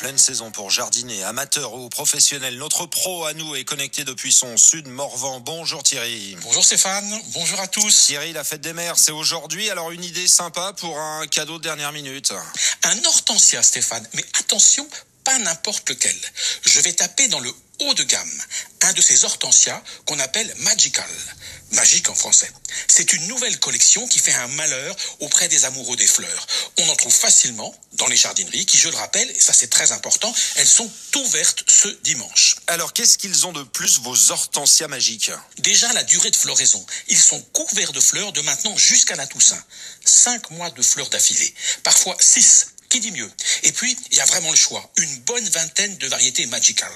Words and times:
pleine 0.00 0.16
saison 0.16 0.50
pour 0.50 0.70
jardiner, 0.70 1.24
amateurs 1.24 1.74
ou 1.74 1.90
professionnels. 1.90 2.56
Notre 2.56 2.86
pro 2.86 3.26
à 3.26 3.34
nous 3.34 3.54
est 3.54 3.64
connecté 3.64 4.02
depuis 4.02 4.32
son 4.32 4.56
sud 4.56 4.88
Morvan. 4.88 5.40
Bonjour 5.40 5.82
Thierry. 5.82 6.38
Bonjour 6.40 6.64
Stéphane, 6.64 7.20
bonjour 7.34 7.60
à 7.60 7.68
tous. 7.68 8.06
Thierry, 8.06 8.32
la 8.32 8.42
fête 8.42 8.62
des 8.62 8.72
mères, 8.72 8.98
c'est 8.98 9.12
aujourd'hui. 9.12 9.68
Alors 9.68 9.90
une 9.90 10.02
idée 10.02 10.26
sympa 10.26 10.72
pour 10.72 10.98
un 10.98 11.26
cadeau 11.26 11.58
de 11.58 11.64
dernière 11.64 11.92
minute. 11.92 12.32
Un 12.84 13.04
hortensia 13.04 13.62
Stéphane, 13.62 14.08
mais 14.14 14.24
attention, 14.38 14.88
pas 15.22 15.38
n'importe 15.38 15.90
lequel. 15.90 16.16
Je 16.62 16.80
vais 16.80 16.94
taper 16.94 17.28
dans 17.28 17.40
le 17.40 17.52
haut 17.80 17.94
de 17.94 18.02
gamme, 18.02 18.42
un 18.82 18.92
de 18.92 19.02
ces 19.02 19.24
hortensias 19.24 19.82
qu'on 20.06 20.18
appelle 20.18 20.52
Magical, 20.58 21.08
magique 21.72 22.08
en 22.08 22.14
français. 22.14 22.50
C'est 22.88 23.12
une 23.12 23.26
nouvelle 23.26 23.58
collection 23.58 24.06
qui 24.08 24.18
fait 24.18 24.32
un 24.32 24.48
malheur 24.48 24.96
auprès 25.20 25.48
des 25.48 25.64
amoureux 25.64 25.96
des 25.96 26.06
fleurs. 26.06 26.46
On 26.78 26.88
en 26.88 26.96
trouve 26.96 27.12
facilement 27.12 27.74
dans 27.94 28.06
les 28.06 28.16
jardineries 28.16 28.66
qui, 28.66 28.78
je 28.78 28.88
le 28.88 28.96
rappelle, 28.96 29.30
et 29.30 29.40
ça 29.40 29.52
c'est 29.52 29.68
très 29.68 29.92
important, 29.92 30.32
elles 30.56 30.68
sont 30.68 30.90
ouvertes 31.16 31.64
ce 31.68 31.88
dimanche. 32.02 32.56
Alors 32.66 32.92
qu'est-ce 32.92 33.18
qu'ils 33.18 33.46
ont 33.46 33.52
de 33.52 33.62
plus 33.62 33.98
vos 34.00 34.30
hortensias 34.30 34.88
magiques? 34.88 35.30
Déjà 35.58 35.92
la 35.92 36.02
durée 36.04 36.30
de 36.30 36.36
floraison. 36.36 36.84
Ils 37.08 37.18
sont 37.18 37.40
couverts 37.52 37.92
de 37.92 38.00
fleurs 38.00 38.32
de 38.32 38.40
maintenant 38.42 38.76
jusqu'à 38.76 39.16
la 39.16 39.26
Toussaint. 39.26 39.62
Cinq 40.04 40.50
mois 40.50 40.70
de 40.70 40.82
fleurs 40.82 41.10
d'affilée. 41.10 41.54
Parfois 41.82 42.16
six 42.20 42.66
qui 42.90 43.00
dit 43.00 43.12
mieux? 43.12 43.30
Et 43.62 43.72
puis, 43.72 43.96
il 44.10 44.16
y 44.18 44.20
a 44.20 44.24
vraiment 44.26 44.50
le 44.50 44.56
choix. 44.56 44.90
Une 44.96 45.16
bonne 45.20 45.48
vingtaine 45.48 45.96
de 45.96 46.06
variétés 46.08 46.44
magical, 46.46 46.92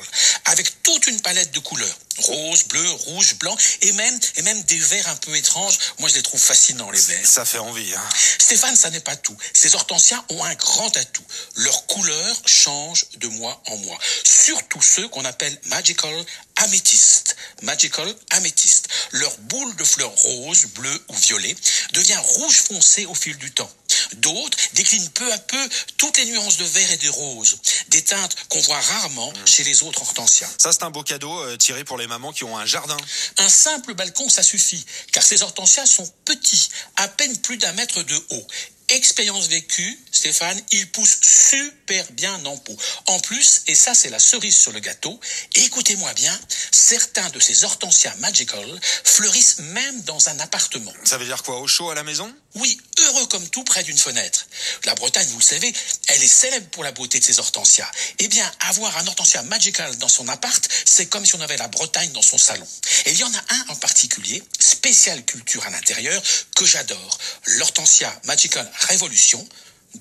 avec 0.47 0.83
toute 0.83 1.07
une 1.07 1.21
palette 1.21 1.53
de 1.53 1.61
couleurs. 1.61 1.99
Rose, 2.19 2.65
bleu, 2.65 2.91
rouge, 2.91 3.35
blanc, 3.37 3.57
et 3.83 3.93
même, 3.93 4.19
et 4.37 4.43
même 4.43 4.63
des 4.65 4.79
verts 4.79 5.09
un 5.09 5.17
peu 5.17 5.35
étranges. 5.35 5.79
Moi, 5.99 6.09
je 6.09 6.15
les 6.15 6.23
trouve 6.23 6.41
fascinants, 6.41 6.91
les 6.91 7.01
verts. 7.01 7.27
Ça 7.27 7.45
fait 7.45 7.59
envie, 7.59 7.93
hein 7.95 8.09
Stéphane, 8.39 8.77
ça 8.77 8.91
n'est 8.91 9.01
pas 9.01 9.17
tout. 9.17 9.37
Ces 9.53 9.75
hortensias 9.75 10.23
ont 10.29 10.45
un 10.45 10.55
grand 10.55 10.97
atout. 10.97 11.25
Leur 11.57 11.87
couleur 11.87 12.43
change 12.47 13.07
de 13.17 13.29
mois 13.29 13.61
en 13.67 13.77
mois. 13.79 13.99
Surtout 14.25 14.83
ceux 14.83 15.09
qu'on 15.09 15.25
appelle 15.25 15.59
magical 15.67 16.15
améthyste. 16.57 17.37
Magical 17.63 18.15
améthyste. 18.31 18.89
Leur 19.13 19.37
boule 19.39 19.75
de 19.77 19.85
fleurs 19.85 20.15
rose, 20.15 20.67
bleu 20.67 21.05
ou 21.09 21.15
violet 21.15 21.57
devient 21.93 22.21
rouge 22.23 22.57
foncé 22.57 23.07
au 23.07 23.15
fil 23.15 23.37
du 23.39 23.53
temps. 23.53 23.71
D'autres 24.15 24.59
déclinent 24.75 25.11
peu 25.11 25.33
à 25.33 25.39
peu 25.39 25.69
toutes 25.99 26.17
les 26.19 26.27
nuances 26.27 26.57
de 26.57 26.65
vert 26.65 26.91
et 26.91 26.97
de 26.97 27.09
rose, 27.09 27.59
des 27.89 28.03
teintes 28.03 28.37
qu'on 28.49 28.61
voit 28.61 28.81
rarement 28.81 29.33
Mm. 29.33 29.47
chez 29.47 29.65
les 29.65 29.83
autres 29.83 30.03
hortensias. 30.03 30.49
Ça, 30.59 30.73
c'est 30.73 30.83
un 30.83 30.91
beau 30.91 31.03
cadeau 31.03 31.39
euh, 31.43 31.57
tiré 31.57 31.85
pour 31.85 31.99
les 31.99 32.07
mamans 32.07 32.33
qui 32.33 32.45
ont 32.45 32.57
un 32.59 32.67
jardin. 32.67 32.97
Un 33.39 33.49
simple 33.49 33.95
balcon, 33.95 34.29
ça 34.29 34.43
suffit, 34.43 34.85
car 35.13 35.23
ces 35.23 35.43
hortensias 35.43 35.87
sont 35.87 36.11
petits, 36.25 36.69
à 36.97 37.09
peine 37.09 37.37
plus 37.39 37.57
d'un 37.57 37.73
mètre 37.73 38.03
de 38.03 38.15
haut. 38.31 38.47
Expérience 38.91 39.47
vécue, 39.47 39.99
Stéphane, 40.13 40.61
ils 40.71 40.91
poussent 40.93 41.19
super 41.23 42.05
bien 42.13 42.45
en 42.45 42.57
pot. 42.59 42.77
En 43.07 43.19
plus, 43.19 43.63
et 43.67 43.75
ça 43.75 43.95
c'est 43.95 44.11
la 44.11 44.19
cerise 44.19 44.57
sur 44.59 44.73
le 44.73 44.81
gâteau, 44.81 45.19
écoutez-moi 45.55 46.13
bien, 46.13 46.39
certains 46.71 47.29
de 47.31 47.41
ces 47.41 47.65
hortensias 47.65 48.15
magical 48.19 48.81
fleurissent 49.05 49.59
même 49.61 50.03
dans 50.03 50.29
un 50.29 50.39
appartement. 50.39 50.93
Ça 51.05 51.17
veut 51.17 51.25
dire 51.25 51.43
quoi 51.43 51.61
Au 51.61 51.67
chaud 51.67 51.89
à 51.91 51.95
la 51.95 52.03
maison? 52.05 52.31
Oui, 52.55 52.81
heureux 53.01 53.27
comme 53.27 53.49
tout 53.49 53.65
près 53.65 53.83
d'une 53.83 53.99
fenêtre. 53.99 54.47
La 54.85 54.95
Bretagne, 54.95 55.27
vous 55.29 55.39
le 55.39 55.45
savez, 55.45 55.73
elle 56.07 56.23
est 56.23 56.29
célèbre 56.29 56.69
pour 56.69 56.85
la 56.85 56.93
beauté 56.93 57.19
de 57.19 57.25
ses 57.25 57.41
hortensias. 57.41 57.91
Eh 58.21 58.29
bien, 58.29 58.49
avoir 58.61 58.97
un 58.99 59.07
hortensia 59.09 59.43
magical 59.43 59.97
dans 59.99 60.09
son 60.09 60.29
appart, 60.29 60.69
c'est 60.85 61.07
comme 61.07 61.27
si 61.27 61.35
on 61.35 61.41
avait 61.41 61.57
la 61.57 61.67
Bretagne 61.67 62.13
dans 62.13 62.23
son 62.23 62.39
salon. 62.39 62.67
Et 63.07 63.11
il 63.11 63.19
y 63.19 63.25
en 63.25 63.35
a 63.35 63.45
un 63.55 63.65
en 63.71 63.77
particulier, 63.77 64.41
spécial 64.61 65.25
culture 65.25 65.67
à 65.67 65.71
l'intérieur, 65.71 66.23
que 66.55 66.65
j'adore. 66.65 67.19
L'hortensia 67.47 68.21
magical 68.25 68.71
révolution. 68.89 69.45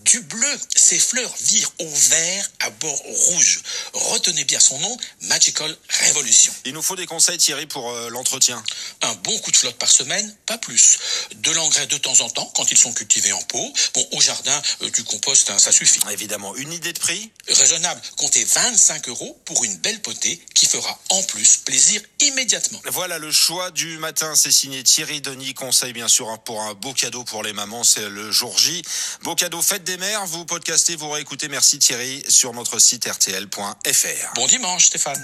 Du 0.06 0.22
bleu, 0.22 0.60
ses 0.76 0.98
fleurs 0.98 1.34
virent 1.40 1.72
au 1.78 1.88
vert 1.88 2.52
à 2.62 2.70
bord 2.72 2.98
rouge. 2.98 3.62
Retenez 3.94 4.44
bien 4.44 4.60
son 4.60 4.80
nom, 4.80 4.98
Magical 5.22 5.78
Revolution. 6.08 6.52
Il 6.66 6.74
nous 6.74 6.82
faut 6.82 6.96
des 6.96 7.06
conseils, 7.06 7.38
Thierry, 7.38 7.68
pour 7.68 7.92
euh, 7.92 8.10
l'entretien. 8.10 8.64
Un 9.04 9.14
bon 9.16 9.38
coup 9.40 9.52
de 9.52 9.56
flotte 9.56 9.78
par 9.78 9.92
semaine, 9.92 10.36
pas 10.48 10.58
plus. 10.58 10.98
De 11.38 11.52
l'engrais 11.52 11.88
de 11.88 11.98
temps 11.98 12.22
en 12.22 12.30
temps 12.30 12.52
quand 12.56 12.72
ils 12.72 12.78
sont 12.78 12.94
cultivés 12.94 13.34
en 13.34 13.42
pot. 13.44 13.74
Bon, 13.94 14.08
au 14.14 14.22
jardin, 14.22 14.62
euh, 14.82 14.90
du 14.90 15.04
compost, 15.04 15.50
hein, 15.50 15.60
ça 15.60 15.72
suffit. 15.72 16.00
Évidemment, 16.12 16.56
une 16.56 16.72
idée 16.72 16.94
de 16.94 17.00
prix? 17.00 17.32
Raisonnable, 17.48 18.02
comptez 18.18 18.44
25 18.44 19.10
euros 19.10 19.42
pour 19.46 19.64
une 19.64 19.78
belle 19.78 20.02
potée 20.02 20.42
qui 20.54 20.66
fera 20.66 21.00
en 21.10 21.24
plus 21.24 21.58
plaisir 21.58 22.02
immédiatement. 22.22 22.80
Voilà 22.86 23.18
le 23.18 23.32
choix 23.32 23.72
du 23.72 23.98
matin, 23.98 24.34
c'est 24.36 24.52
signé 24.52 24.84
Thierry 24.84 25.22
Denis. 25.22 25.54
Conseil 25.54 25.94
bien 25.94 26.08
sûr 26.08 26.30
hein, 26.30 26.38
pour 26.38 26.62
un 26.62 26.74
beau 26.74 26.94
cadeau 26.94 27.24
pour 27.24 27.44
les 27.44 27.54
mamans, 27.54 27.84
c'est 27.84 28.10
le 28.10 28.32
jour 28.32 28.58
J. 28.58 28.82
Beau 29.24 29.36
cadeau 29.36 29.62
fête 29.62 29.84
des 29.84 29.98
mères, 29.98 30.26
vous 30.26 30.46
podcastez, 30.46 30.96
vous 30.96 31.10
réécoutez. 31.10 31.48
Merci 31.48 31.80
Thierry 31.80 32.24
sur 32.30 32.54
notre 32.54 32.80
site 32.80 33.06
rtl.fr. 33.06 34.34
Bon 34.36 34.48
dimanche 34.48 34.86
Stéphane. 34.86 35.22